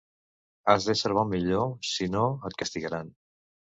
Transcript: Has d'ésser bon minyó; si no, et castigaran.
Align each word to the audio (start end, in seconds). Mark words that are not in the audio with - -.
Has 0.73 0.87
d'ésser 0.87 1.11
bon 1.17 1.29
minyó; 1.33 1.61
si 1.91 2.09
no, 2.17 2.25
et 2.51 2.59
castigaran. 2.63 3.13